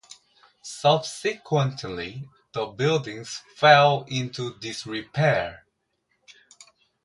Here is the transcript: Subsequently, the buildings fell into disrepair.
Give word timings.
Subsequently, 0.63 2.27
the 2.53 2.65
buildings 2.65 3.43
fell 3.55 4.03
into 4.09 4.57
disrepair. 4.57 5.67